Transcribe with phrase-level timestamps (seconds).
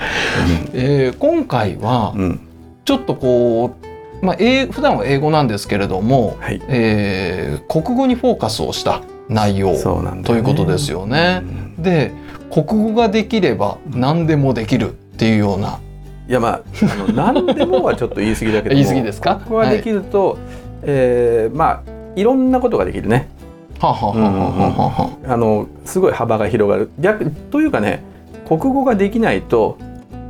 [0.75, 2.41] えー今回はうん。
[2.85, 3.71] ちょっとこ
[4.23, 6.61] う、まあ、英普段は英語なんですけれども、はい。
[6.69, 11.43] えー国語にフォーカスをした内容そうなんだ、ということですよね。
[11.79, 12.13] で
[12.51, 15.79] 国語ができれば何でもできるっていうような、
[16.29, 19.37] いやまああの何でもはちょっと言い過ぎだけども 言い過ぎですか？
[19.37, 20.37] ここができると、
[20.83, 23.29] えーまあいろんなことができるね。
[23.83, 26.91] はあはあはあはあはああのすごい幅が広がる。
[27.01, 28.01] 逆というかね
[28.47, 29.77] 国語ができないと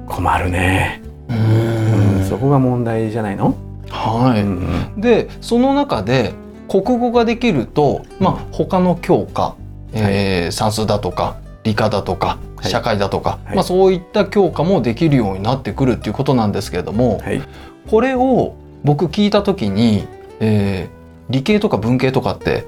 [0.06, 1.02] 困るね。
[1.28, 3.54] ううんんそこが問題じゃないの？
[3.90, 6.32] はい、うんでその中で
[6.66, 9.54] 国語ができると、まあ、他の教科、
[9.92, 17.42] えー算数だとか理科だとかはい社会だとか、はいまあ、そういった教科もできるようになってくるっていうことなんですけれども、はい。
[17.90, 20.08] これを僕聞いた時に、
[20.40, 22.66] えー理系とか文系とかって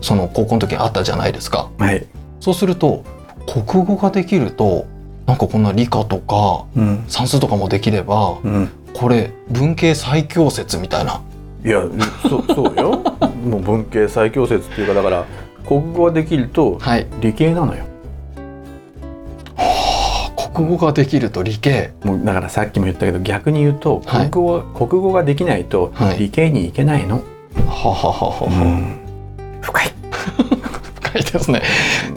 [0.00, 1.70] その高校の時あったじゃないですか。
[1.78, 2.06] はい。
[2.40, 3.04] そうすると
[3.46, 4.86] 国語ができると
[5.26, 7.04] なんかこんな理科とかうん。
[7.08, 8.70] 算数とかもできればうん。
[8.94, 11.20] これ文系最強説みたいな。
[11.64, 11.82] いや
[12.22, 13.02] そそうよ。
[13.44, 15.24] もう文系最強説っていうかだから
[15.66, 17.84] 国語ができるとはい理系なのよ。
[20.54, 27.20] 国語ができると理系もうだからさっきも言ったけど逆に言うとはい国語は、国語ができないとはい理系に行けないの。
[27.66, 29.07] ははははは、
[29.60, 29.92] 深い。
[31.00, 31.62] 深いですね。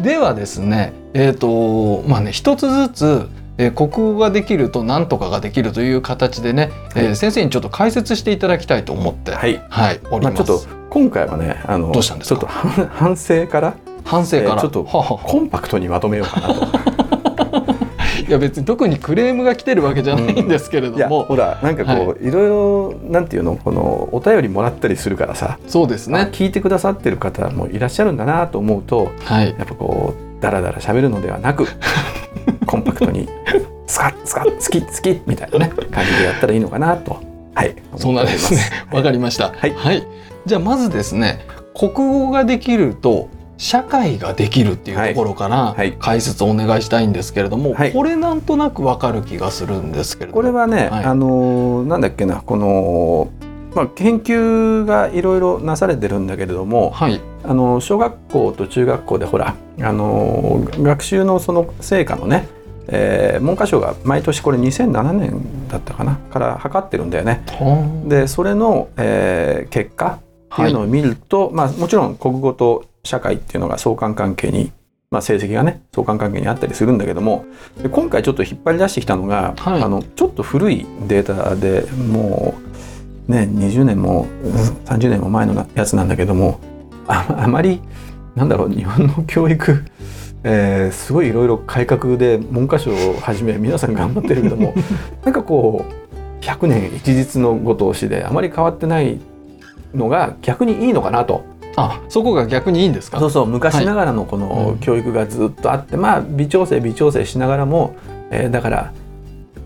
[0.02, 9.62] ではですねえっ、とまあね一つずつ、えー国語ができると何とかができるという形でね、えーはい先生にちょっと解説していただきたいと思ってはい。
[9.70, 10.36] はいおります。
[10.38, 12.40] まあちょっと今回はねあのどうしたんですか？
[12.40, 13.74] ちょっと反反省から
[14.04, 16.91] 反省から、えーちょっとコンパクトにまとめようかなと。
[18.32, 23.58] いや別に特にクレームが来てるわけじゃないんですけれども、ほらなんかこう、い、ろいろなんていうの？
[23.58, 26.30] このお便りもらったりするからさ、そうですね。
[26.32, 29.50] 聞いてくださってる方もいらっしゃるんだなと思うとはい。
[29.50, 31.68] やっぱこうダラダラ喋るのではなく
[32.66, 33.28] コンパクトに
[33.88, 37.20] スカッスカッスキッスキッみたいなね感じでやったらいいのかなと。
[37.54, 37.76] はい。
[37.98, 38.62] そうなんですね。
[38.94, 39.52] わかりました。
[39.52, 40.08] はい。
[40.46, 41.46] じゃあまずですね、
[41.78, 43.28] 国語ができると
[43.62, 45.78] 社会ができるっていうところからはい。
[45.78, 45.94] はい。
[46.00, 47.94] 解説をお願いしたいんですけれども、はい。
[47.94, 50.42] これなんとなくわかる気がするんですけれども。
[50.42, 51.06] これはね、はい。
[51.06, 53.30] あのーなんだっけなこの、
[53.76, 57.22] まあ、研究がいろいろなされてるんだけれどもはい。
[57.44, 62.48] あの小学校と中学校でほらあのー学習のその成果のね、
[62.88, 67.44] えー文科省が毎年これ2007年だったかなから測ってるんだよね。
[68.08, 70.20] でそれの、えー結果
[70.52, 74.72] っていうのを見ると、まあ、もちろん国語と社会っていうのが相関関係に、
[75.10, 77.46] まあ、成績がね相関関係にあったりするんだけども
[77.82, 79.82] で今回ちょっと引っ張り出してきたのが、はい。
[79.82, 82.56] あのちょっと古いデータでも
[83.28, 84.52] うね20年もうん
[84.86, 86.60] 30年も前のなやつなんだけども
[87.08, 87.82] ああまり
[88.36, 89.84] なんだろう日本の教育
[90.44, 94.74] えーすごいいろいろ改革で文科省をはじめ皆さん頑張ってるけども
[95.24, 99.20] なんかこう100年一日のごとしであまり変わってない
[99.94, 101.44] のが逆にいいのかなと
[101.76, 103.20] あそこが逆にいいんですか？
[103.20, 104.42] そうそう昔ながらのこうん。
[104.42, 107.96] の教育がずっとあって、まあ微調整微調整しながらも、
[108.30, 108.94] えーだから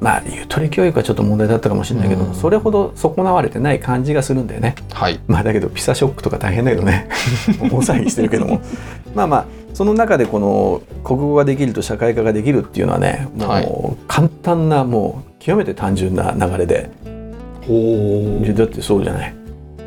[0.01, 2.35] まあゆとり教育はちょっと問題だったかもしれないけど、うん。
[2.35, 4.75] それほど損なわれてない感じがするんだよね。
[4.91, 5.19] はい。
[5.27, 7.07] まあだけどピサショックとか大変だけどね。
[7.61, 8.59] 大騒ぎしてるけども。
[9.15, 16.89] まあまあその中でこの国語ができると社会科ができるっていうのはねもはう簡単なもう極めて単純な流れで。
[17.67, 19.35] おだってそうじゃない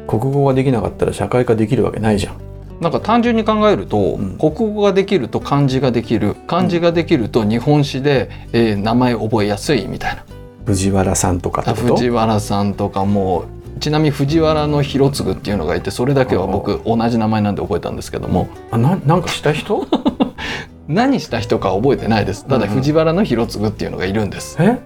[0.09, 2.37] 国語ができなかったら社会科できるわけないじゃん。
[2.81, 4.39] なんか単純に考えると、うん。
[4.39, 6.35] 国語ができると漢字ができる。
[6.47, 10.25] 漢字ができると日本史で、えー名前覚えやすいみたいな。
[10.65, 13.45] 藤原さんとか藤原さんとかも
[13.81, 18.49] ちなみに藤原の広次っていうのがいてそれだけは僕同じ名前なんで覚えたんですけども。
[18.71, 19.87] あななんかした人？
[20.89, 22.47] 何した人か覚えてないです。
[22.47, 24.79] ただ藤原の広次っていうのがいるんです、え？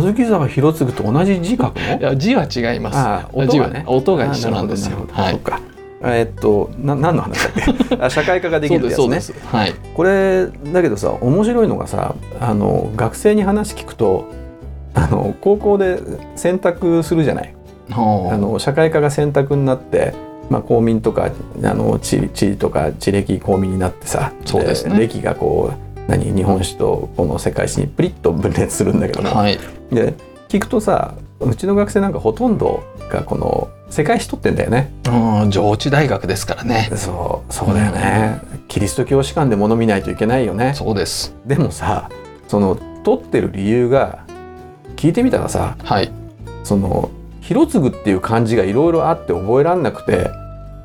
[0.00, 2.98] 小豆沢広次と同じ字書くのいや字は違います。
[2.98, 3.84] あ音字がね。
[3.86, 5.06] 音が一緒なんですよ。
[5.10, 5.40] はい。
[6.02, 7.96] えっとな何の話だっけ？
[8.04, 9.20] あ社会科ができるやつね。
[9.46, 9.74] はい。
[9.94, 14.26] これだけどさ面白いのがさあの学生に話聞くと
[14.94, 15.98] あの高校で
[16.36, 17.54] 選択するじゃない？
[17.90, 20.12] はああの社会科が選択になって、
[20.50, 21.30] まあ、公民とか
[21.64, 24.98] あの地理地理とか地歴公民になってさそうですね。
[24.98, 29.58] 歴がこう何日本史とこの世界史にプリッと分裂するんだけども、はい。
[29.90, 30.14] で
[30.48, 34.92] 聞くとさうちの学生なんかほとんどがこの世界史取ってんだよね。
[35.08, 36.90] うん上智大学ですからね。
[36.96, 40.74] そうそうだよね、キリスト教士官で物見ないといけないよね。
[40.74, 41.34] そうです。
[41.46, 42.10] でもさ
[42.48, 44.24] その取ってる理由が
[44.96, 46.10] 聞いてみたらさはい。
[46.64, 47.10] その
[47.40, 50.30] 広次っていう漢字がいろいろあって覚えらんなくて、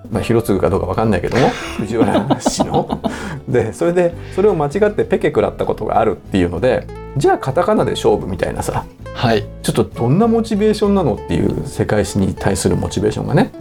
[0.09, 2.99] まあ、広次かどうかわかんないけども 藤原氏の。
[3.47, 6.87] でそれでそれを間違ってペケ食らったことがあるっていうので
[7.17, 9.45] じゃあカタカナで勝負みたいなさはい。
[9.61, 13.51] ちょっとどんなモチベーションなのっていう世界史に対するモチベーションがね。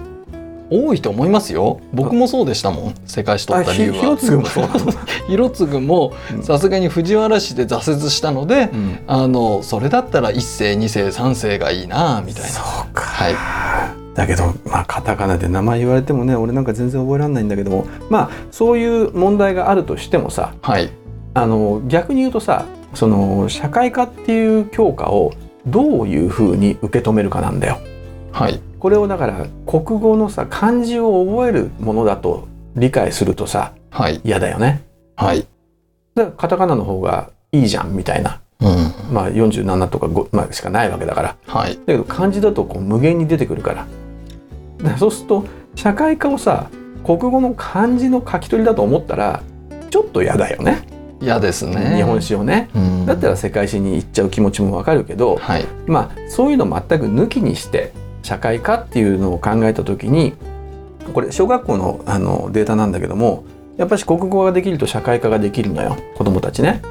[0.72, 1.80] 多いと思いますよ。
[1.92, 4.68] 僕もそうでしたもん世界史取った理由ひは広次もそう
[5.26, 6.42] 広次もうん。
[6.44, 8.98] さすがに藤原氏で挫折したので、うん。
[9.08, 12.48] あのそれだったら一世二世三世がいいなみたいな。
[12.48, 13.02] そうか。
[13.02, 20.90] はいだけどまあカタカナで名前言われてもね俺なんか全然覚えられないんだけどもまあそういう問題があるとしてもさはい。
[21.32, 25.32] あの逆に言うとさその社会科っていう教科を
[25.66, 27.78] どういうふうに受け止めるかなんだよ。
[28.32, 28.60] はい。
[28.78, 34.20] これをだから国語のさ漢字を覚えるものだと理解するとさはい。
[34.24, 34.82] 嫌だよね。
[35.16, 35.46] はい、
[36.14, 41.36] だからカタカナの方がいいじゃんみたいな、うん、まあ、47とか5、まあ、しかないわけだから。
[41.46, 41.74] はい。
[41.74, 43.99] だけど漢字だとこう無限に出てくるからだから
[44.98, 45.44] そうすると
[45.74, 46.70] 社会科をさ
[47.04, 49.42] 国語の漢字の書き取りだと思ったら
[49.90, 50.86] ちょっと嫌だよね。
[51.20, 51.96] 嫌ですね。
[51.96, 52.70] 日本史をね。
[52.74, 53.06] うん。
[53.06, 55.66] だったら世界史に行っちゃう気持ちもわかるけど、はい。
[55.86, 57.92] まあそういうの全く抜きにして
[58.22, 60.34] 社会科っていうのを考えた時に
[61.12, 63.44] これ小学校のあのデータなんだけども
[63.76, 65.96] やっぱし国語ができると社会科ができるのよ。
[66.16, 66.82] 子どもたちね。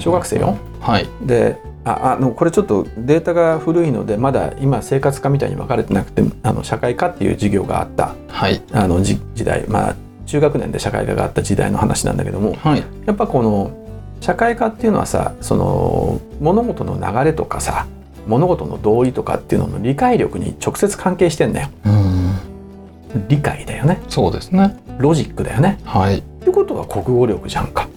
[0.00, 0.58] 小学生よ。
[0.80, 1.06] はい。
[1.22, 1.56] で
[1.88, 8.62] ああのこれちょっとデータが古いのでまだ今生活科みたいに分かれてなくてあの社会科っていう授業があったはい。
[8.72, 9.96] あの時時代まあ
[10.26, 12.84] 中学年で社会科があった時代の話なんだけどもはい。
[13.06, 13.72] やっぱこの
[14.20, 17.86] 社会科っていうのはさその物事の流れとかさ
[18.26, 21.68] 物事の道理とかっていうのの理解力に直接関係してんだよ。
[21.86, 23.28] うん。
[23.28, 24.02] 理解だよね。
[24.08, 24.76] そうですね。
[24.98, 25.78] ロジックだよね。
[25.84, 26.18] はい。
[26.18, 27.88] ってことは国語力じゃんか。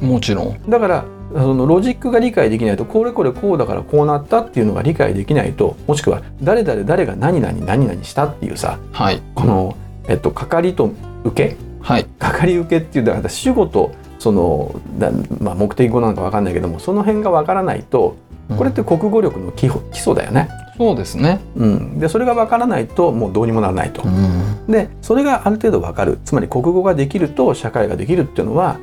[0.00, 0.60] もちろん。
[0.68, 9.22] だからそのロジックが理解できないとこれこれこうだからこうなったっていうのが理解できないともしくは誰々誰が何々何々したっていうさはい。
[9.34, 9.76] この、
[10.08, 10.90] えっと、かかりと
[11.24, 11.56] 受け？
[11.80, 12.04] はい。
[12.04, 18.16] かかり受けっていうだから主語とそのだ、まあ、目的語なのか分かんないけどもその辺が分からないと
[18.56, 20.48] これって国語力の基本基礎だよね。
[20.76, 21.40] そうですね。
[21.56, 24.06] うん、でそれが分からないともうどうにもならないと。
[24.08, 24.66] ん。
[24.66, 26.18] でそれがある程度分かる。
[26.24, 28.78] つまり国語ができると社会ができるっていうのは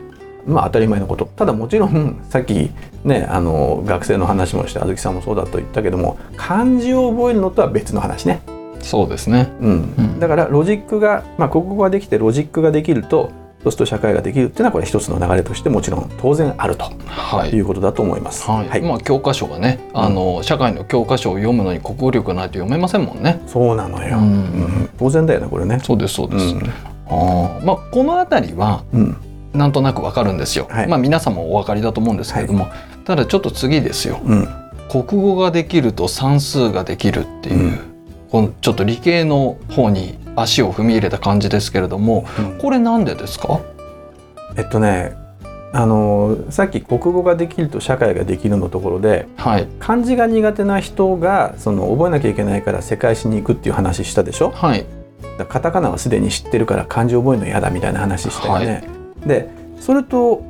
[0.50, 1.26] まあ当たり前のこと。
[1.26, 2.72] ただもちろんさっき
[3.04, 8.42] ねあの学生の話もしてあずきさんもそうだと言ったけども漢字を覚えるのとは別の話ね。
[8.82, 9.50] そうですね。
[9.62, 9.94] うん。
[9.98, 10.20] うん。
[10.20, 16.86] だからロジックが、まあ、国語ができてロジックができるとそうすると社会ができるっていうのはこれ一つの流れとしてもちろん当然あると。
[17.08, 17.50] はい。
[17.50, 18.50] いうことだと思います。
[18.50, 23.42] はい、まあ教科書がね、あの社会の教科書を読むのに国語力ないと読めませんもんね。
[23.48, 24.24] そうなのよ、うん。
[24.24, 24.90] うん。
[24.98, 25.80] 当然だよねこれね。
[25.84, 26.56] そうですそうです。
[26.56, 26.62] うん。
[26.62, 26.70] あ
[27.10, 29.18] あ、まあこのあたりはうん
[29.54, 30.68] なんとなくわかるんですよ。
[30.70, 30.88] はい。
[30.88, 32.68] まあ皆さんもお分かりだと思うんですけれども、
[33.06, 34.20] ただちょっと次ですよ。
[34.24, 34.48] うん。
[34.90, 37.80] 国語ができると算数ができるっていう、うん。
[38.30, 42.26] このちょっと理系の方に足を踏み入れた感じですけれども、
[42.62, 43.60] これなんでですか？
[44.56, 45.18] えっとね
[45.72, 49.68] あのさっき国語ができると社会ができるのところではい。
[49.80, 54.52] 漢字が苦手な人がその覚えなきゃいけないから世界史に行くっていう話したでしょ？
[54.52, 54.86] はい。
[55.48, 58.99] カタカナはすでに知ってるから漢字覚えるの嫌だみたいな話したよね。
[59.26, 59.50] で
[59.80, 60.44] それと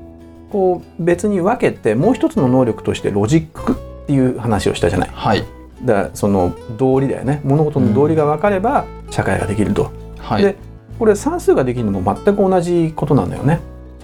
[0.52, 3.76] こう別に分けてもう一つの能力としてロジックっ
[4.08, 5.10] ていう話をしたじゃない。
[5.12, 5.44] はい
[5.86, 9.92] だその道理だよね物事の道理が分かれば社会ができると。
[10.18, 10.44] はい。
[10.44, 10.56] で
[10.98, 13.62] これ算数ができるのも全く同じことなんだよね。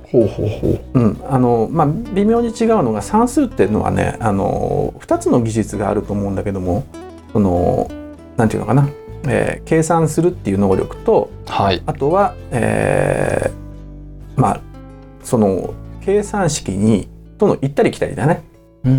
[0.10, 1.00] ほうほうほう。
[1.00, 6.86] うん、あのまあ微妙に違うのが算数っていうのはねあの2つの技術があると思うんだけども
[7.34, 7.90] その
[8.38, 8.88] なんていうのかな、
[9.28, 13.45] えー計算するっていう能力とはいあとは、えー
[14.36, 14.62] まあ
[15.24, 18.44] その計算式にとの行ったり来たりだね、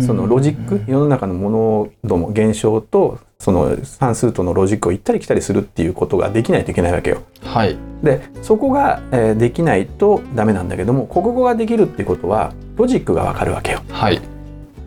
[0.05, 7.21] そのロジック世の中のものども現象とその算数とのロジックを行ったり来たりするっていうことができないといけないわけよ。
[7.41, 13.81] はいでそこが、えーできないとダメなんだけども国語ができるってことはロジックがわかるわけよ。
[13.89, 14.21] はい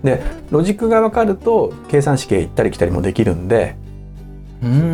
[0.05, 3.77] でロジックがわかると計算式へ行ったり来たりもできるんで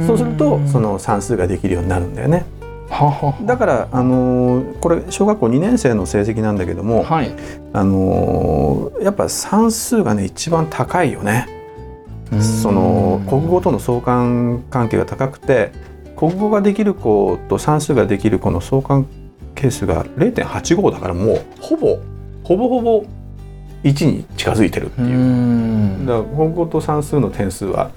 [0.06, 2.44] そうするとその算数ができるようになるんだよね。
[3.44, 7.30] だから、あのーこれ小学校2年生の成績なんだけども、はい
[7.72, 11.46] あのーやっぱ算数がね一番高いよね。
[12.40, 15.70] その国語との相関関係が高くて
[16.16, 19.06] 国語ができる子と算数ができる子の相関
[19.54, 21.98] 係数が0.85だからもうほぼ
[22.42, 23.04] ほぼほぼ
[23.84, 25.16] 1に近づいてるってういう。
[25.16, 27.90] んだから国語と算数の点数は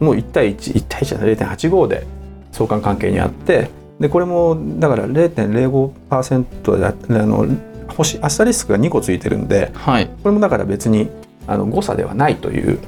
[0.00, 2.06] もう1対11対1じゃない0.85で
[2.52, 7.46] 相関関係にあってでこれもだから0.05%だあの
[7.88, 10.06] 星アスタリスクが2個ついてるんではい。
[10.22, 11.08] これもだから別に
[11.46, 12.78] あの誤差ではないという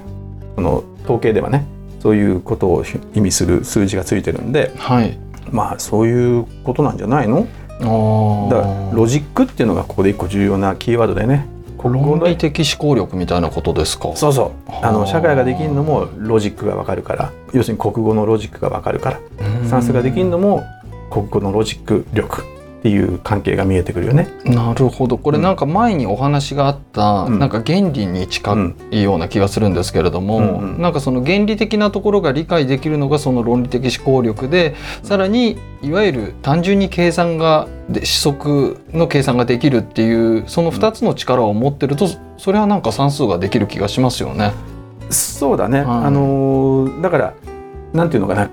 [0.56, 1.66] この統計ではね
[2.00, 5.18] そういうことを意味する数字がついてるんではい。
[5.50, 7.46] まあそういうことなんじゃないの？
[7.82, 11.46] あだからロジックっていうのがここで一個重要なキーワードでね。
[11.82, 14.14] 論理的思考力みたいなことですか？
[14.14, 14.70] そうそう。
[14.70, 17.32] あはあの社会ができるのもロジックがわかるから。
[17.54, 19.20] 要するに国語のロジックがわかるから。
[19.66, 20.62] 算数ができるのも
[21.10, 22.42] 国語のロジック力
[22.80, 24.28] っていう関係が見えてくるよね。
[24.46, 25.18] なるほど。
[25.18, 27.38] これなんか前にお話があった、うん。
[27.38, 30.58] なんか原理に近うんいような気がするんですけれども、うん。
[30.76, 44.52] うんなんかその原理的なところが理解できるのがその論理的思考力でさらにいわゆる単純に計算がで指則の計算ができるっていうその2つの力を持ってると、それはなんか算数ができる気がしますよね。
[45.10, 46.04] そうだね、はい。
[46.06, 47.34] あのーだから
[47.92, 48.48] なんていうのかな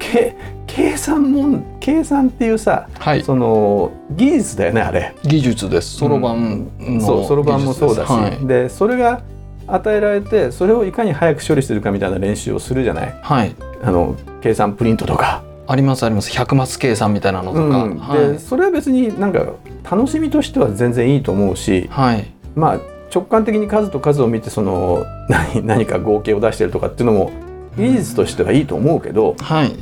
[0.77, 3.23] 計計算もん計算っていうさはい。
[3.23, 5.15] その技術だよねあれ。
[5.23, 5.97] 技術です。
[5.97, 9.21] そろばんのそろばんもそうだし、はい、でそれが
[9.67, 13.19] 与えられてそれをいかに早く処理するかみたいな練習をするじゃない？
[13.21, 15.43] はい、あの計算プリントとか。
[15.67, 16.31] ありますあります。
[16.31, 17.97] 百マス計算みたいなのとか、うん。
[17.97, 18.19] はい。
[18.33, 19.45] でそれは別になんか
[19.89, 22.25] 楽しみとしては全然いいと思うしはい。
[22.55, 22.79] まあ
[23.13, 27.31] 直感的に数と数を見てその何何か合計を出してるとかっていうのも
[27.77, 29.75] 技術としてはいいと思うけどはい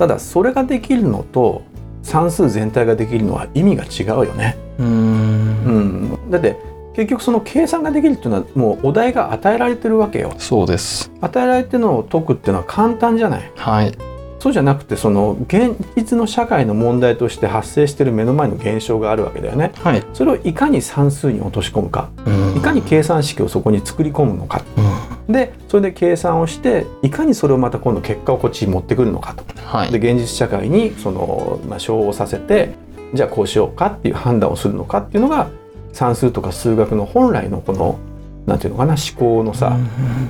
[0.00, 1.62] ただそれができるのと
[2.02, 4.56] 算数全体ができるのは意味が違うよね。
[4.78, 4.88] うーん。
[4.88, 6.56] うん、だって
[6.94, 10.32] 結局その計算ができるっていうのはもうお題が与えられてるわけよ。
[10.38, 11.12] そうです。
[11.20, 13.52] 与えられてるのを解くっていうのは簡単じゃない。
[13.54, 13.92] はい。
[14.38, 19.70] そうじゃなくてその現実の社会の問題として発生している目の前の現象があるわけだよね。
[19.74, 20.02] はい。
[20.14, 22.08] それをいかに算数に落とし込むか。
[22.24, 22.56] うん。
[22.56, 24.62] いかに計算式をそこに作り込むのか。
[24.78, 25.32] うん。
[25.32, 29.92] でそれで計算をしていかにそれをまた今度結果をこっちに持ってくるのかとはい。
[29.92, 32.70] で現実社会にその、まあ、させて
[33.14, 35.48] じゃあこうしようかっていう判断をするのかっていうのが
[35.92, 37.98] 算数とか数学の本来のこの
[38.46, 39.76] なんていうのかな思考のさ、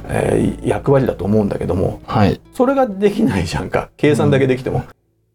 [0.09, 2.39] えー役割だと思うんだけどもはい。
[2.53, 3.91] それができないじゃんか。
[3.97, 4.85] 計算だけできても。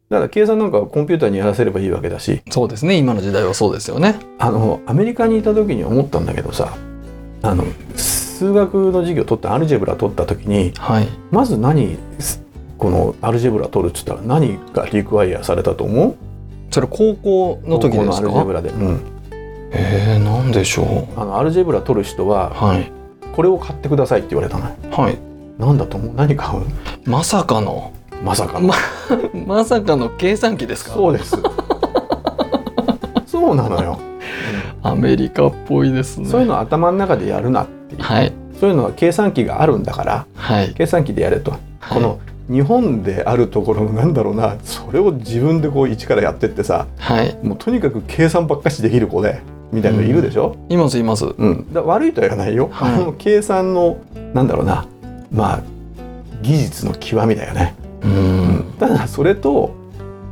[0.10, 2.44] だから計算なんかはコンピューターにやらせればいいわけだし。
[2.52, 2.96] そうですね。
[2.98, 4.20] 今の時代はそうですよね。
[4.38, 6.78] あのアメリカにいた時に思ったんだけどさ
[7.42, 7.64] あの
[7.96, 11.08] 数学の授業取ったアルジェブラ取った時にはい。
[11.32, 12.45] まず何す
[12.78, 16.16] このアルジェブラ取るっつったら何がリクワイアされたと思う？
[16.72, 19.00] それ高校の時です高校のアルジェブかラで、うん、
[19.72, 22.92] えー、なんでしょあのアルジェブラ取る人うははい。
[23.36, 25.18] これを買ってくださいって言われたのはい。
[25.58, 26.14] なんだと思う？
[26.16, 26.64] 何買う？
[27.06, 27.92] まさかの。
[28.24, 28.74] まさかま
[29.46, 30.94] まさかの計算機ですか？
[30.94, 31.36] そうです。
[33.26, 34.00] そうなのよ、
[34.82, 36.30] アメリカっぽいですね。
[36.30, 38.32] そういうのを頭の中でやるなっていう、はい。
[38.60, 40.74] そういうのは計算機があるんだからはい。
[40.74, 41.58] 計算機でやれと、
[41.90, 47.38] この日本であるところのなんだろうなそれを自分でこう一からやってってさはい。
[47.42, 51.26] もうとにかく計算ばっかしできる子でみたいなのいるでしょ、いますいます。
[51.26, 51.74] うん。
[51.74, 52.94] だ悪いとは言わないよ、はい。
[52.94, 53.98] あの計算の
[54.34, 54.88] なんだろうな
[55.32, 55.64] まあ
[56.42, 58.74] 技術の極みだよね、うん。
[58.80, 59.74] ただそれと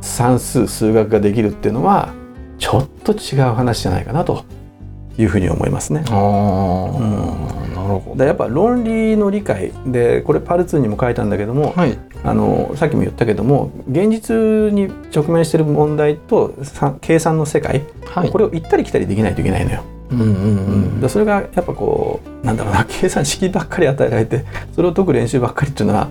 [0.00, 2.12] 算数数学ができるっていうのは
[2.58, 4.44] ちょっと違う話じゃないかなと
[5.18, 6.04] いうふうに思いますね。
[6.08, 6.14] ああ、
[7.73, 11.98] なるほだやっぱ論理の理解でこれパル2にも書いたんだけども、どはい。
[12.22, 18.30] あのさっきも言ったけども現実に直面している問題とさ計算の世界、はい。
[18.30, 19.82] これを行ったり来たりできないといけないのよ。
[20.10, 26.08] うんうんうんでそれがやっぱこうなんだろうな計算式ばっかり与えられてそれを解く練習ばっかりっていうのは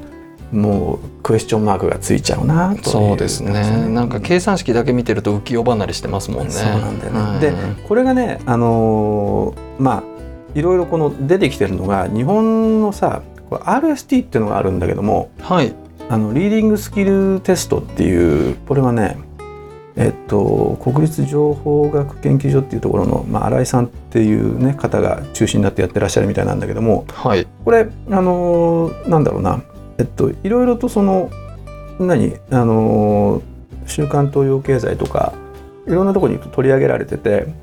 [0.51, 3.87] もうクエスチョンマークがついちゃうなとそうですね。
[3.89, 6.51] なんか計算式だけ見てると浮世離れしてますもんね。
[6.51, 7.19] そうなんだよね。
[7.19, 7.39] はい。
[7.39, 7.53] で
[7.87, 10.12] これがねあのーまあ
[10.55, 15.73] いろいろこの出てきてるのが日本のさ RST っていうのがあるんだけどもはい。
[16.09, 19.17] あのリーディングスキルテストっていうこれはね
[19.95, 29.61] えっと、国立情報学研究所っていうところの、まあ、新井さんっていう、ね、方が中心になってやってらっしゃるみたいなんだけども、はい、これあのなんだろうな、
[29.99, 31.29] えっと、いろいろとその
[31.99, 32.37] 何？
[32.49, 33.43] あの
[33.85, 35.33] 週刊東洋経済とか
[35.87, 37.53] いろんなところに取り上げられてて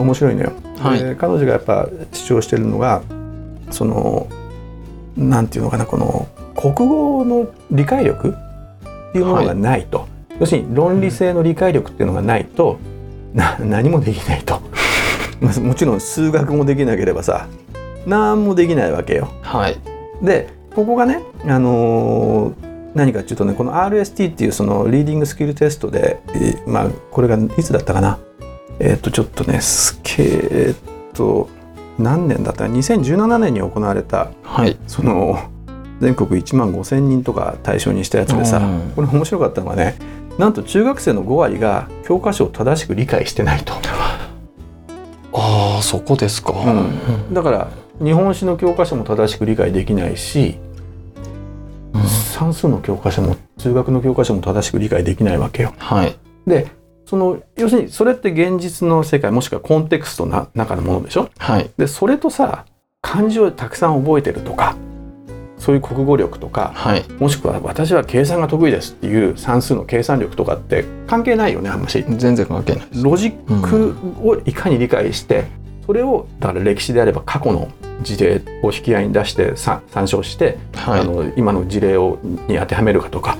[0.00, 0.52] 面白いのよ。
[0.78, 3.02] はい、彼女がやっぱ主張してるのが
[3.70, 4.28] その
[5.16, 8.34] なんていうのかなこの国語の理解力
[9.10, 10.08] っていうものがないと、はい、
[10.40, 12.78] 要するに論理性の理解力っていうのがないと、
[13.58, 14.60] うん、何もできないと。
[15.40, 17.46] もちろん数学もできなければさ
[18.06, 19.28] 何もできないわけよ。
[19.42, 19.78] はい、
[20.22, 22.54] でここがね、あのー、
[22.94, 28.18] 何かっていうとねこの RST っていうそのリーディングスキルテストで、えー、まあこれがいつだったかな？
[28.80, 31.48] えっ、ー、とちょっとねすけえっと
[31.98, 32.66] 何年だった？
[32.66, 35.38] か2017年に行われた、はい、その
[36.00, 38.62] 全国1万5千人とか対象にしたやつでさ、
[38.96, 39.96] これ面白かったのがね
[40.38, 43.74] なんと中学生の5割が教科書を正しく理解してないと。
[45.32, 47.68] ああそこですか、うん、だから
[48.02, 50.58] 日本史の教科書も正しく理解できないし、
[51.94, 55.72] うん、算数の教科書も数学の教科書も正しく理解できないわけよ。
[55.78, 56.66] はい、で
[57.10, 62.66] その要するにそれって現実の世界もしくはコンテクストの中のものでしょ、はい、でそれとさ
[63.02, 64.76] 漢字をたくさん覚えてるとか
[65.58, 72.04] そういう国語力とか、はい、もしくは私は計算が得意ですっていう算数の計算力とかって関係ないよねあんまし。
[72.08, 75.46] 全然関係ないロジックをいかに理解して、
[75.80, 83.36] うん、それをだから歴史であれば過去の事例を引き合いに出して参照して、はい、あの今の事例をに当てはめるかとか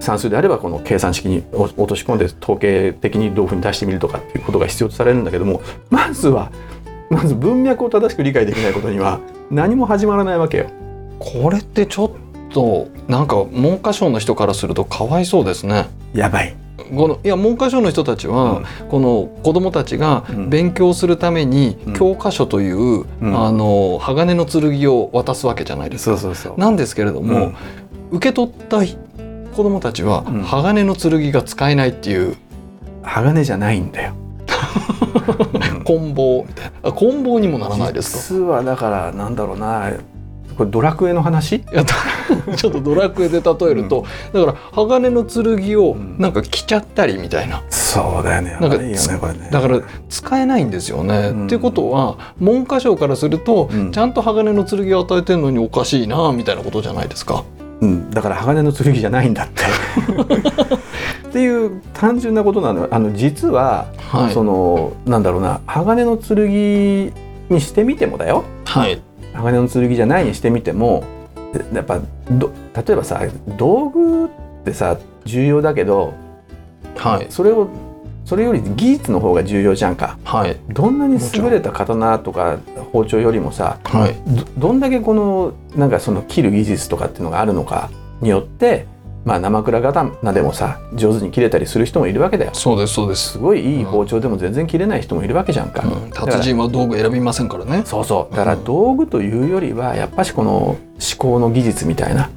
[0.00, 6.50] 算数であればこの計算式に落とし込んで統計的にどういうふうに出してみるとかっていうことが必要とされるんだけどもまずは
[7.10, 10.66] まず文脈を正しく理解できないことには何も始まらないわけよ。
[11.18, 12.10] これってちょっ
[12.50, 15.88] となんか文科省の人からするとかわいそうですね。
[16.12, 16.54] やばい。
[16.94, 26.16] このいや文科省の人たちは、うん、この子どもたちが勉強するために教科書という、うん、あの鋼の剣を渡すわけじゃないですか。
[26.16, 26.60] そうそうそう。
[26.60, 27.56] なんですけれども、うん、
[28.12, 28.82] 受け取った
[29.58, 32.36] 子どもたちは、鋼の剣が使えないっていう。
[33.02, 34.12] 鋼じゃないんだよ。
[35.84, 36.92] 棍棒みたいな。
[36.92, 38.18] 棍棒にもならないですか？
[38.40, 39.90] 実はだからなんだろうな。
[40.56, 41.60] これドラクエの話？
[42.56, 48.58] ちょっとドラクエで例えると、うん、だから鋼の剣をなんか着ちゃったりみたいな、うん、そうだよね。
[48.60, 48.98] なんかねね。
[49.50, 57.44] だから使えないんですよね、うん、っていうことは文科省からすると、ちゃんと鋼の剣を与えてるのにおかしいなみたいなことじゃないですか？
[57.80, 59.64] うん、だから鋼の剣じゃないんだって。
[61.28, 62.88] っていう単純なことなのよ。
[62.90, 67.12] あの実は、はい、そのなんだろうな鋼の剣
[67.48, 69.00] にしてみてもだよ、はい、
[69.34, 71.04] 鋼の剣じゃないにしてみても
[71.72, 73.20] やっぱど例えばさ
[73.56, 74.28] 道具っ
[74.64, 76.14] てさ重要だけど、
[76.96, 77.68] はい、それを
[78.28, 82.58] それより技術の方が重要じゃんか、はい、どんなに優れた刀とか
[82.92, 84.14] 包丁よりもさ、はい、
[84.58, 87.88] どどんだけこのなんかその切る技術とかっていうのがあるのか
[88.20, 88.86] によって
[89.24, 92.50] まあ生倉刀でもさ上手に切れたりする人もいるわけだよ。
[92.52, 93.32] そうですそうです。
[93.32, 97.82] すごいいい包丁でも全然切れない人もいるわけじゃんか、うん、達人は道具選びませんからね。
[97.86, 98.36] そうそう。
[98.36, 100.78] だから道具というよりはやっぱしこの思
[101.16, 102.28] 考の技術みたいな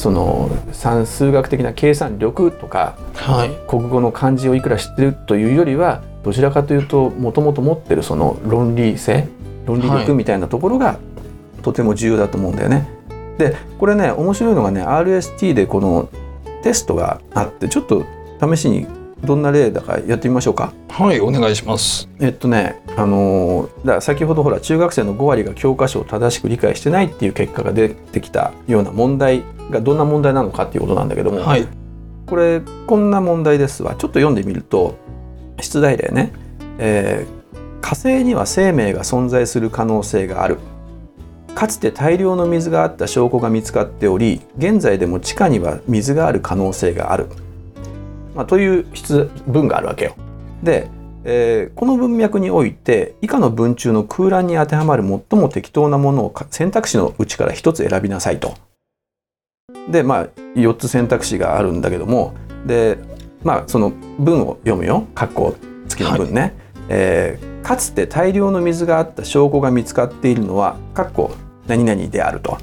[0.00, 9.28] その算数学的な計算力とか、はい、国語の漢字をいくら知ってるというよりはどちらかというともともと持ってるその論理性
[9.66, 10.98] 論理力みたいなところが
[11.62, 12.88] とても重要だと思うんだよね。
[13.38, 16.08] でこれね面白いのがね RST でこの
[16.62, 18.04] テストがあってちょっと
[18.40, 18.86] 試しに
[19.24, 20.72] どんな例だかやってみましょうか。
[20.88, 22.08] はいお願いします。
[22.20, 31.66] えっとねあのだ先ほどほら中学生の5割が教科書を正しく理解してないっていう結果が出てきたような問題がどんな問題なのかっていうことなんだけども、はい、
[32.26, 33.94] これこんな問題ですわ。
[33.94, 34.96] ちょっと読んでみると
[35.60, 36.32] 出題例ね、
[36.78, 40.58] えー、火星には生命が存在する可能性がある。
[41.54, 47.26] かつて大量の水があった証拠が見つかっており現在でも地下には水がある可能性がある、
[48.34, 48.86] まあ、という
[49.46, 50.14] 文があるわけよ。
[50.62, 50.88] で、
[51.24, 58.54] えー、この文脈において以下の文中の空欄に当てはまる最も適当なものを選択肢のうちから1つ選びなさいと。
[59.90, 62.34] でまあ4つ選択肢があるんだけども
[62.66, 62.98] で
[63.42, 65.56] まあその文を読むよ括弧
[65.88, 66.40] 付きの文ね。
[66.40, 66.52] はい、
[66.88, 71.30] えーかつて大量の水があった証拠が見つかっているのは括弧
[71.66, 72.58] 何々であると。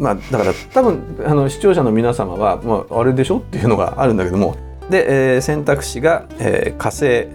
[0.00, 4.56] まあ、だから多分あの視聴者の皆様は、まあ、あれでしょっていうのがあるんだけども。
[4.88, 7.28] で、えー、選択肢が、えー、火星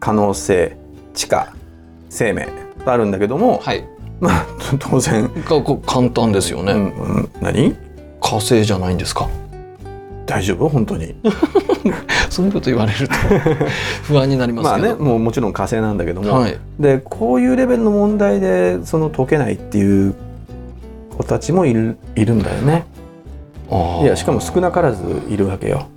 [0.00, 0.76] 可能性
[1.14, 1.54] 地下
[2.10, 2.48] 生命
[2.84, 3.84] とあるんだけども、はい、
[4.20, 4.46] まあ
[4.80, 5.30] 当然。
[5.86, 7.76] 簡単ですよね、うんうん、何？
[8.20, 9.28] 火星じゃないんですか？
[10.26, 10.68] 大丈夫？
[10.68, 11.14] 本当に。
[12.28, 13.14] そういうこと言われると
[14.02, 14.78] 不安になりますまあ。
[14.78, 16.58] ねもうもちろん火星なんだけども、はい。
[16.80, 20.14] でこういうレベルの問題でその解けないっていう
[21.18, 22.86] 子たちもいるいるんだよね。
[24.02, 25.88] いやしかも少なからずいるわけよ。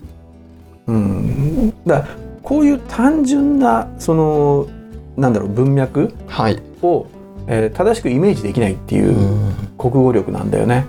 [0.88, 2.06] うん、だ
[2.44, 4.68] こういう単純なその
[5.16, 6.62] なんだろう文脈はい。
[6.82, 7.06] を、
[7.48, 10.86] えー正しくイメージできないっていううん国語力なんだよね。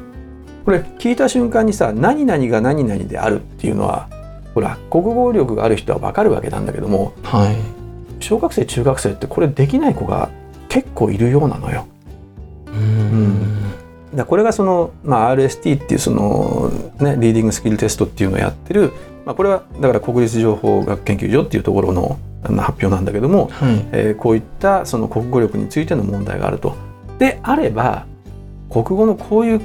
[0.65, 4.09] これ聞いた瞬間にさ何々が何々であるっていうのは
[4.55, 7.57] ほら国語力がある人は分かるわけなんだけどもはい。
[8.21, 10.31] 小学生中学生ってこれできない子が
[10.69, 11.87] 結構いるようなのよ。
[12.67, 13.62] うん。
[14.27, 16.71] これがその、まあ、RST っていうその、
[17.01, 18.93] ね、リーディングスキルテストっていうのをやってる、
[19.25, 23.87] まあ、これはだから国立情報学研究所っていうところの発表なんだけども、はい。
[23.93, 26.75] えーこういったその国語力についての問題があると。
[27.19, 28.07] であれば
[28.71, 29.61] 国語のこういう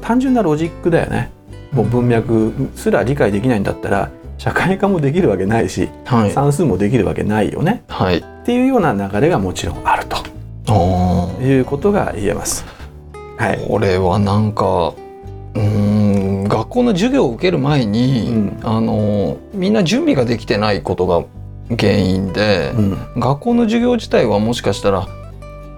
[0.00, 1.30] 単純なロジックだよね。
[1.72, 6.30] もう文脈すら理解できないんだったら社会科もできるわけないしはい。
[6.30, 8.18] 算数もできるわけないよねはい。
[8.18, 10.16] っていうような流れがもちろんあると。
[11.42, 12.64] いうことが言えます。
[13.38, 14.94] はい、これはなんか
[15.54, 18.60] うーん学校の授業を受ける前に、うん。
[18.62, 21.24] あのみんな準備ができてないことが
[21.76, 23.20] 原因で、うん。
[23.20, 25.06] 学校の授業自体はもしかしたら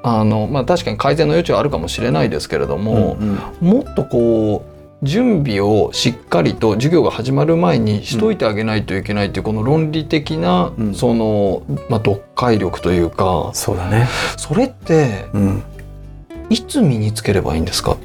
[0.02, 3.38] あの、まあ、確かに改善の余地はあるかもしれないですけれども、うん。
[3.60, 10.94] もっとこう準備をしっかりと授業が始まる前にしといてあげないといけないっていうこの論理的な、うん。
[10.94, 14.06] その、まあ、読解力というかそうだね。
[14.36, 15.62] それってうん
[16.50, 17.96] いつ身につければいいんですか？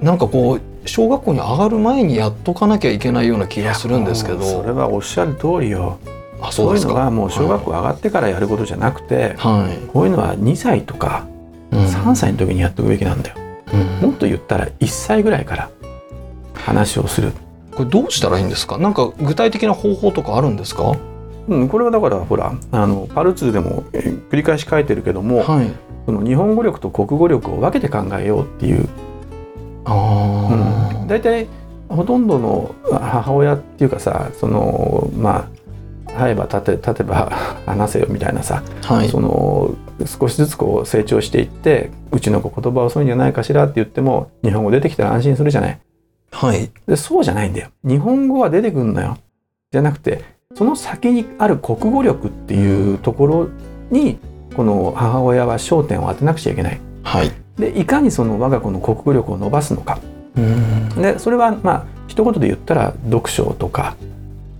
[0.00, 5.98] なんかこう小学校に上がる前にやっとかなきゃいけないような気がするんですけもうそれどはおっしゃる通りよ。
[6.40, 11.24] あそいうのそううですかはもう小学校上がってからやることじゃなくて、はい、こういうのは2歳とか
[11.70, 11.84] うん。
[11.84, 13.36] 3歳の時にやっておくべきなんだよ。
[14.02, 14.08] うん。
[14.08, 15.70] もっと言ったら1歳ぐらいから
[16.54, 17.32] 話をする。
[17.76, 18.76] これどうしたらいいんですか？
[18.78, 20.96] なんか具体的な方法とかあるんですか？
[21.48, 25.70] うん、これはだからほらあのパルツーでもえー繰り返し書いてるけども、はい
[26.06, 28.88] その日本語力と国語力を分けて考えようっていう、
[29.84, 31.46] あうん、大体
[31.88, 35.62] ほとんどの母親っていうかさそのまあ
[36.18, 37.30] 会えば立て立てば
[37.66, 39.08] 話せよみたいなさ、あはい。
[39.08, 45.78] その少しずつこう成長していってうちの子言葉遅いんじゃないかしらって言っても日本語出てきたら安心するじゃない。
[46.30, 46.70] はい。
[46.86, 47.68] でそうじゃないんだよ。
[47.84, 49.16] 日本語は出てくんのよ。
[49.70, 50.22] じゃなくて
[50.54, 53.48] その先にある国語力っていうところ
[53.90, 54.18] に
[54.54, 56.80] この母親は焦点を当てなくちゃいけない。
[57.02, 57.30] はい。
[57.58, 59.98] でいかにその我が子の国語力を伸ばすのか。
[60.36, 60.88] うん。
[60.90, 63.96] でそれはまあ一言で言ったら読書とか、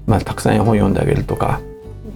[0.06, 1.60] まあ、たくさん絵本読んであげるとか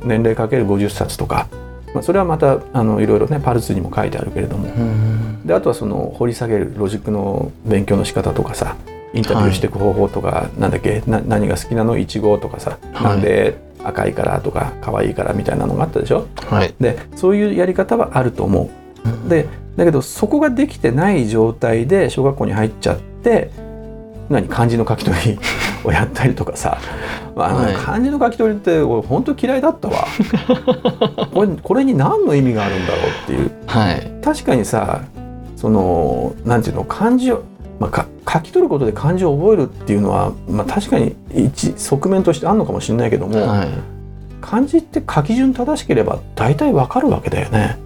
[0.05, 1.49] 年齢かける50冊とか、
[1.95, 4.69] まあ、それはまたあのいろいろねパルツにも書いてあるけれども。
[4.69, 5.47] うん。
[5.47, 8.77] であとはその掘り下げるロジックの勉強の仕方とかさ
[9.15, 11.97] インタビューしていく方法とか、なんだっけな何が好きなの？
[11.97, 13.05] いちごとかさ、はい。
[13.05, 13.57] なんで？
[13.89, 16.27] 赤いからとか可愛いからみたいなのがあったでしょ？
[16.51, 16.75] はい。
[16.81, 18.71] でそういうやり方はあると思
[19.27, 19.29] う。
[19.29, 19.47] で
[19.77, 23.51] だけどそこができてない状態で小学校に入っちゃって
[24.29, 24.49] 何？
[24.49, 25.39] 漢字の書き取り
[25.85, 26.79] をやったりとかさ。
[27.39, 27.75] あの、はい。
[27.75, 30.07] 漢字の書き取りって俺本当嫌いだったわ。
[31.33, 33.51] これこれに何の意味があるんだろうっていう。
[33.67, 34.11] はい。
[34.25, 35.03] 確かにさ
[35.55, 36.85] そのなんていうの？
[36.85, 37.43] 漢字を、
[37.79, 43.69] まあ、か書き取ることで漢字を覚えるっていうのは、まあ、確かに一側面としてあるのかもしれないけども、はい。
[44.41, 47.79] 漢字って書き順正しければ大体わかるわけだよね。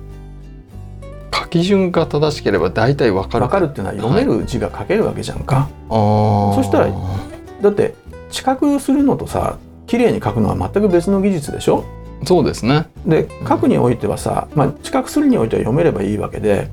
[1.33, 3.45] 書き順が正しければ大体わかる。
[3.45, 5.69] わかるっていうのは読める字が書けるわけじゃんか。
[5.89, 6.55] あー。
[6.55, 6.89] そしたら
[7.63, 7.95] だって
[8.31, 11.85] 知覚するのとさ綺麗に書くのは全く別の技術でしょ？
[12.25, 12.87] そうですね。
[13.07, 16.69] で書くにおいてはさ、まあ、知覚するにおいては読めればいいわけで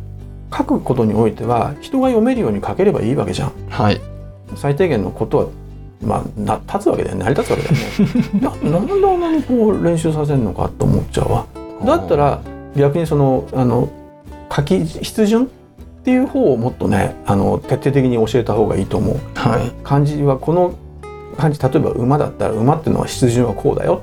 [0.56, 3.52] 書くことにおいては人が読めるように書ければいいわけじゃん。
[3.70, 4.02] はい。
[4.56, 5.46] 最低限のことは
[6.02, 7.24] まあな立つわけだよね。
[7.26, 8.62] 成り立つわけだよね。
[8.72, 11.46] ななんであんなにこう練習させるのかと思っちゃうわ。
[11.86, 12.40] だったら
[12.76, 13.90] 逆にそのあの
[14.56, 15.48] 書き筆順っ
[16.04, 19.16] ていう方をもっとねあの徹底的に教えた方がいいと思う。
[19.36, 19.72] はい。
[19.84, 20.74] 漢字はこの
[21.38, 24.02] 漢字例えば馬だったら馬っていうのは筆順はこうだよ。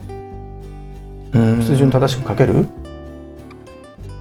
[1.33, 2.67] 筆順正しく書ける？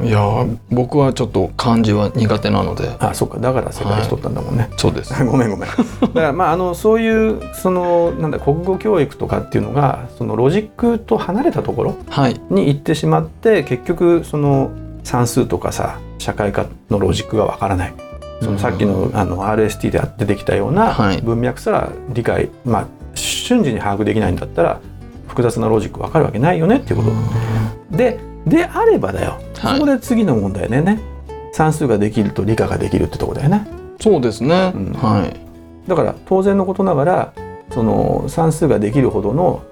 [0.02, 2.96] いやー僕はちょっと漢字は苦手なので。
[3.00, 3.38] あそっか。
[3.40, 5.14] だから世界一取ったんだもんね、そうです。
[5.24, 5.70] ごめんごめん。
[5.70, 12.40] だからまああのそういうそのなんだ国語教育とかっていうのがそのロジックと離れたところはい。
[12.50, 14.72] に行ってしまって結局その
[15.04, 17.94] 算数とかさ社会科のロジックがわからない。
[18.42, 21.22] そのさっきのあの RST で出てきたようなはい。
[21.22, 24.80] 文脈すら理解、まあ瞬時に把握できないんだったら
[25.28, 27.12] 複雑なロジックわかるわけないよねっていうこ
[27.92, 27.98] と。
[27.98, 29.40] でであればだよ。
[29.60, 29.80] はい。
[29.80, 30.82] そこで次の問題ね。
[30.82, 31.00] ね。
[31.54, 33.68] 算数ができると理科ができるってとこだよね。
[34.02, 34.94] そうですね、うん。
[34.94, 35.40] はい。
[35.88, 37.34] だから当然のことながら
[37.72, 39.64] その算数ができるほどの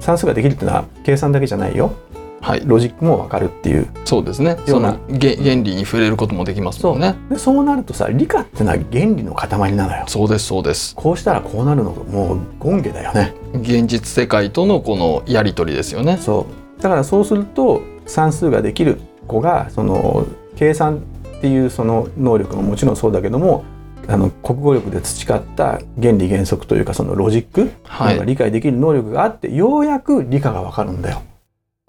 [0.00, 1.92] 算数ができるっていうのは計算だけじゃないよ。
[2.40, 2.62] はい。
[2.64, 3.88] ロジックも分かるっていう。
[4.04, 4.56] そうですね。
[4.66, 7.16] そのげ原理に触れることもできますもんね。
[7.30, 10.04] でそうなるとさ理科ってのは原理の塊なのよ。
[10.06, 10.94] そうですそうです。
[10.94, 13.34] こうしたらこうなるのがもう権下だよね。
[13.54, 16.18] 現実世界とのこのやり取りですよね。
[16.20, 16.46] そ
[16.78, 16.82] う。
[16.82, 21.04] だからそうすると算数ができる子がその計算
[21.38, 23.64] っていうその能力ももちろんそうだけども
[24.08, 28.18] あの国語力で培った原理原則というかそのロジックはい。
[28.18, 31.22] が理解できる能力があってようやく理科がわかるんだよ、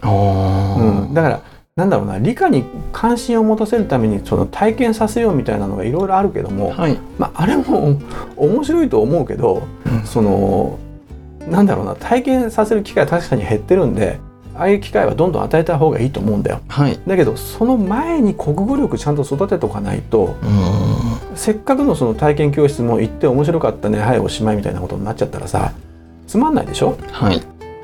[0.02, 1.42] あうん、だから
[1.76, 6.98] なんだろうな理科に関心を持たせるためにその体験させようみたいなのがいろいろあるけども、はい。
[7.18, 7.98] まあ、あれも
[8.36, 10.78] 面白いと思うけど、うんその
[11.48, 14.20] なんだろうな体験させる機会は確かに減ってるんで
[14.60, 16.60] ああいう機会はどんどん与えた方がいいと思うんだよ。
[16.68, 16.98] はい。
[17.06, 21.36] だけどその前に国語力ちゃんと育てておかないとうん。
[21.36, 25.72] せっかくのその体験教室も行って面白かったねはいおしまいみたいなことになっちゃったらさ
[26.26, 26.96] つまんないでしょ？
[27.10, 27.40] はい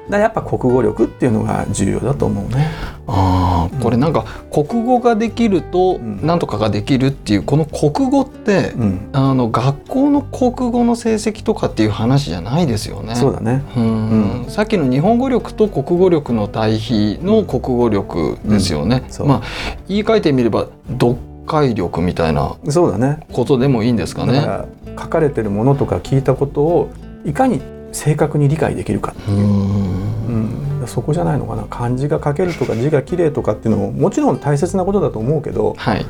[0.09, 2.69] らやっぱ国語力っていうのが重要だと思うね。
[3.09, 13.15] ああこれなんか国語ができるとんなんとかができるっていうこの国語ってうん、あの学校の国語の成績とかっていう話じゃないですよね。
[13.15, 13.65] そうだね。
[13.77, 19.05] うんうんさっきの日本語力と国語力の対比の国語力ですよね。
[19.09, 19.43] そうまあ
[19.89, 21.17] 言い換えてみれば読
[21.47, 23.27] 解力みたいなそうだね。
[23.33, 24.35] ことでもいいんですかね。
[24.35, 24.67] だから
[24.99, 26.91] 書かれてるものとか聞いたことを
[27.25, 27.61] いかに
[27.93, 29.39] 正確に理解できるかっていう。
[29.39, 36.07] うんうん、そこじゃないのかな漢字が書けるとか字が綺麗とかっていうのももちろん大切なことだと思うけどはい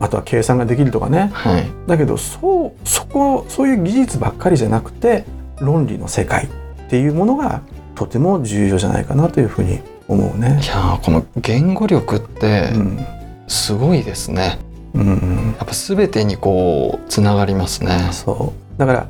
[0.00, 5.24] あとは計算ができるとかねはいだけどそうそこそういう技術ばっかりじゃなくて
[5.60, 6.48] 論理の世界っ
[6.88, 7.62] ていうものが
[7.96, 10.66] とても重要じゃないかなというふうに思うねい。
[10.66, 13.06] やーこの言語力ってうん
[13.48, 14.58] すごいですね。
[14.94, 18.08] うんやっぱ全てにこうつながりますね。
[18.12, 19.08] そうだから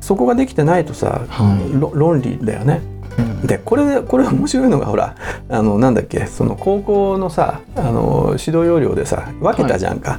[0.00, 1.78] そこができてないとさ、はい。
[1.78, 2.80] ろ論理だよね。
[3.44, 5.16] でこれこれ面白いのがほら
[5.48, 10.18] あのなんだっけその高校のさあの指導要領でさ分けたじゃんか。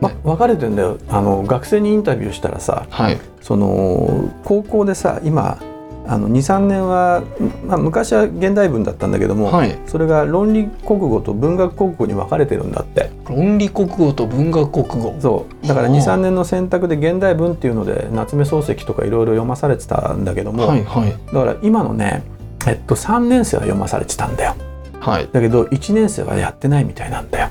[0.00, 0.98] まね分かれてんだよ。
[1.08, 3.18] あの学生にインタビューしたらさはい。
[3.40, 5.58] その高校でさ今
[6.06, 7.22] あの23年は、
[7.66, 9.78] まあ、昔は現代文だったんだけども、はい。
[9.86, 15.16] それが論理国語と文学国語に分かれてるんだって論理国語と文学国語。
[15.18, 22.22] そうだからはあ23年の選択で現代文っていうので夏目漱石とかいろいろ読まされてたんだけども、はいはいだから今のね、
[22.66, 24.54] えっと、3年生は読まされてたんだよ
[25.00, 25.28] はい。
[25.32, 27.48] だけど1年生はやってないみたいなんだよ、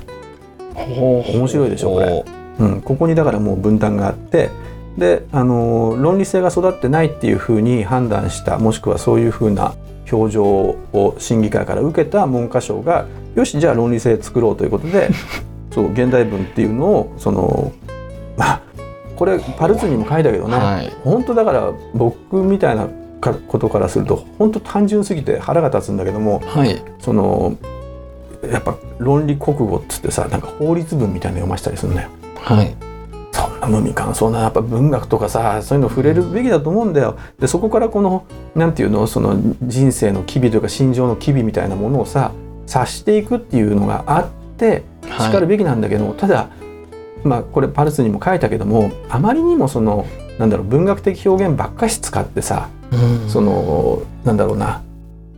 [0.74, 2.24] 面面白いでしょこれ。
[2.60, 4.50] うん、ここにだからもう分担があって
[4.98, 9.74] で、あのー論理性が育ってないっていうふうに判断したもしくはそういうふうな
[10.10, 15.10] 表情を審議会から受けた文科省がよしじゃあ論理性作ろうということで
[15.72, 17.72] そう現代文っていうのをその
[18.36, 18.60] まあ
[19.16, 20.92] これパルツにも書いたけどね、はい。
[21.04, 22.88] 本当だから僕みたいな
[23.20, 26.82] かことからすると本当単純すぎて腹が立つんだけどもはい。
[27.00, 27.54] その
[28.50, 32.08] やっぱ論理国語っつってさなんか法律文みたいなの読ましたりするんだよ。
[32.36, 32.74] はい。
[33.66, 37.16] 無味乾燥なやっぱ文学とかさそういうの触れるべきだと思うんだよ。
[37.38, 38.24] でそこからこの
[38.54, 42.32] なんていうのその人生の機微というか心情の機微みたいなものをさ
[42.66, 46.48] 察していくっていうのがあってしかるべきなんだけども、ただ
[47.24, 50.06] まあこれパルスにも書いたけどもあまりにもその
[50.38, 54.82] なんだろう文学的表現ばっかし使ってさうんそのなんだろうな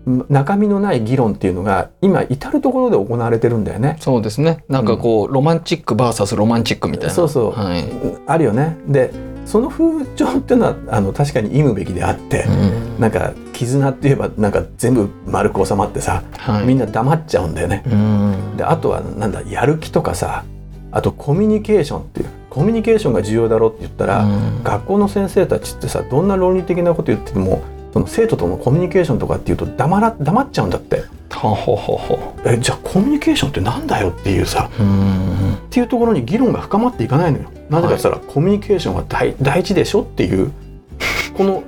[0.06, 3.96] 中身のない議論っていうのが今至る所で行われてるんだよね。
[4.00, 4.64] そうですね。
[4.68, 7.14] なんかこう、ロマンチックバーサスロマンチックみたいな。
[7.14, 7.84] そうそうはい。
[8.26, 8.76] あるよね。
[8.86, 9.10] で
[9.44, 16.66] その風潮っていうのはあの確かに忌むべきであって、うんなんか絆って言えばなんか全部丸く収まってさ、はい。
[16.66, 17.82] みんな黙っちゃうんだよね。
[17.86, 18.56] うん。
[18.56, 20.44] であとはなんだやる気とかさ
[20.92, 27.62] あとコミュニケーションっていうコミュニケーションが重要だろうって言ったら、うん学校の先生たちってさどんな論理的なこと言ってても
[27.96, 31.04] その生徒とのコミュニケーションとかっていうと黙ら黙っちゃうんだって
[31.34, 32.36] ほほほほ。
[32.44, 35.54] えじゃあコミュニケーションってなんだよっていうさうん。
[35.54, 40.52] っていうところに議論が深まっていかないのよなぜかって言ったら、コミュニケーションは大大事でしょっていう
[41.38, 41.62] この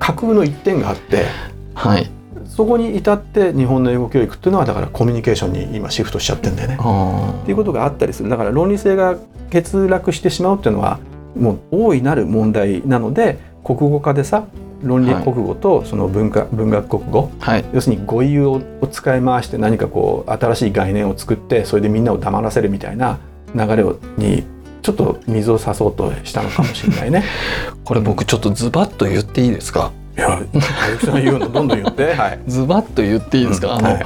[0.00, 1.26] 架空の一点があって
[1.74, 2.10] はい。
[2.46, 6.78] そこに至って日本の英語教育っていうのはだからコミュニケーションに今シフトしちゃってんだよね。
[6.80, 9.16] あっていうことがあったりするだから論理性が
[9.52, 10.98] 欠落してしまうっていうのは
[11.36, 14.46] もう大いなる問題なので国語科でさ
[14.82, 17.50] 論理国語とその文化、文学国語あ。
[17.52, 17.64] はい。
[17.72, 23.18] 要するに語彙をを使い回して何かこう新しい概念を作ってそれでみんなを黙らせるみたいな
[23.54, 24.44] 流れをに
[24.82, 27.24] ちょっと水を差そうとしたのかもしれないね。
[27.84, 29.90] これ僕ちょっとズバッと言っていいですか？
[30.16, 32.14] いや、林さん言うのどんどん言って。
[32.14, 32.40] はい。
[32.46, 33.74] ズバッと言っていいですか？
[33.74, 34.04] あの、うんはい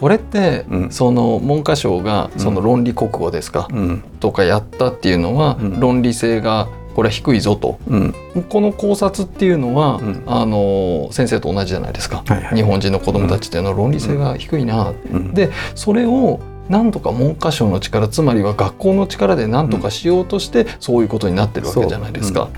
[0.00, 4.04] これって、うんその文科省がその論理国語ですか、うん。
[4.20, 7.78] とかやったっていうのは、うん論理性がこれは低いぞと。
[7.88, 8.14] うん。
[8.48, 10.22] この考察っていうのは、うん。
[10.26, 12.56] あの先生と同じじゃないですか、はいはい。
[12.56, 15.34] 日本人の子供たちっていうのは論理性が低いな、うん。
[15.34, 22.48] でそれをなんとか文科省の力つまりは学校の力で何とかしようとして、そういうことになってるわけじゃないですか。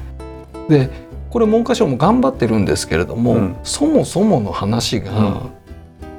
[0.68, 0.90] で
[1.31, 3.57] これ文科省も頑張ってるんですけれども、うん。
[3.64, 5.37] そもそもの話が、うん。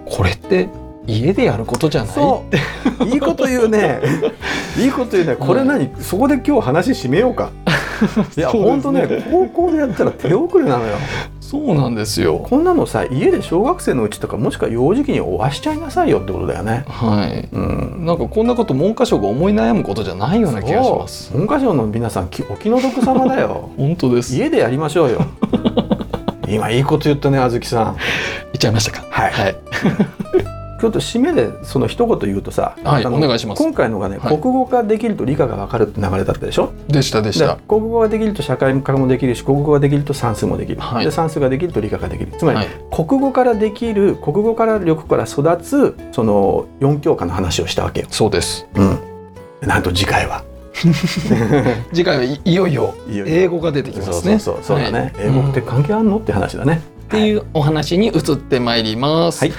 [0.06, 0.70] これって
[1.08, 3.10] 家でやることじゃない？
[3.14, 4.02] いいこと言うね。
[4.78, 5.36] いいこと言うね。
[5.38, 7.52] これ何、そこで今日話締めようか
[8.38, 10.98] いやね本当ね高校でやったら手遅れなのよ
[11.40, 12.40] そうなんですよ。
[12.40, 21.32] こんなのさ家で小学生のうちとかもしくは幼児期に終わしちゃいなさいよってことだよねはいうんなんかこんなこと文科省が思い悩むことじゃないような気がします。
[21.32, 24.36] 文科省の皆さんきお気の毒様だよ 本当です。
[24.36, 25.26] 言っ家でやりましょうよ
[26.50, 27.98] 今いいこと言ったねあずきさん
[28.58, 29.06] ちゃいましたか。
[29.10, 29.56] はいはい。
[30.80, 33.64] ちょっと締めでその一言言うとさ、はいお願いします。
[33.64, 34.40] 今回のがね、はい。
[34.40, 36.72] 国語化できると理科がわかるって流れだったでしょ？
[36.88, 37.56] でしたでしでた。
[37.68, 41.06] 国語ができると社会科もできるし国語ができると算数もできる、はい。
[41.06, 42.32] で算数ができると理科ができる。
[42.38, 42.68] つまり、はい。
[42.92, 48.08] 国語からできる国語から力から育つその4教科の話をしたわけよ。
[48.12, 48.68] そうです。
[48.76, 49.00] うん、
[49.62, 50.44] なんと次回は。
[51.92, 54.38] 次回はいいよいよ英語が出てきますね。
[54.38, 55.14] そうそうそうだね、はい。
[55.28, 56.18] 英語って関係あんの？
[56.18, 56.82] って話だね。
[57.08, 59.40] っていうお話に移ってまいります。
[59.40, 59.54] はい